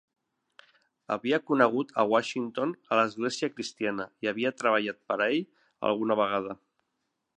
Havia 1.15 1.37
conegut 1.49 1.91
a 2.03 2.05
Washington 2.13 2.73
a 2.95 2.99
l'Església 3.01 3.51
Cristiana 3.53 4.09
i 4.27 4.31
havia 4.33 4.53
treballat 4.63 5.03
per 5.13 5.19
a 5.19 5.29
ell 5.29 5.45
alguna 5.91 6.19
vegada. 6.23 6.57